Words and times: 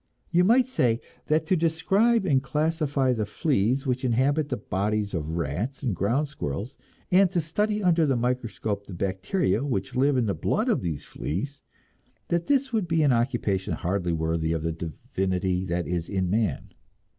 You 0.31 0.43
might 0.43 0.67
say 0.67 0.99
that 1.27 1.45
to 1.45 1.55
describe 1.55 2.25
and 2.25 2.41
classify 2.41 3.13
the 3.13 3.27
fleas 3.27 3.85
which 3.85 4.03
inhabit 4.03 4.49
the 4.49 4.57
bodies 4.57 5.13
of 5.13 5.35
rats 5.37 5.83
and 5.83 5.95
ground 5.95 6.27
squirrels, 6.27 6.75
and 7.11 7.29
to 7.29 7.39
study 7.39 7.83
under 7.83 8.07
the 8.07 8.15
microscope 8.15 8.87
the 8.87 8.95
bacteria 8.95 9.63
which 9.63 9.95
live 9.95 10.17
in 10.17 10.25
the 10.25 10.33
blood 10.33 10.69
of 10.69 10.81
these 10.81 11.05
fleas 11.05 11.61
that 12.29 12.47
this 12.47 12.73
would 12.73 12.87
be 12.87 13.03
an 13.03 13.13
occupation 13.13 13.73
hardly 13.73 14.11
worthy 14.11 14.53
of 14.53 14.63
the 14.63 14.71
divinity 14.71 15.65
that 15.65 15.85
is 15.87 16.09
in 16.09 16.31
man. 16.31 16.69